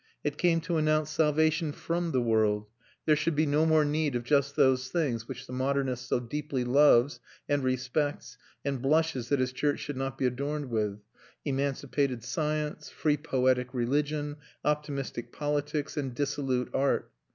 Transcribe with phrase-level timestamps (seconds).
[0.23, 2.65] It came to announce salvation from the world;
[3.05, 6.63] there should be no more need of just those things which the modernist so deeply
[6.63, 8.35] loves and respects
[8.65, 11.01] and blushes that his church should not be adorned with
[11.45, 17.11] emancipated science, free poetic religion, optimistic politics, and dissolute art.